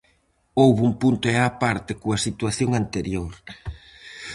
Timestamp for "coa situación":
2.01-2.69